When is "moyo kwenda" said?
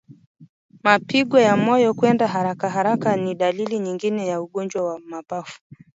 1.57-2.27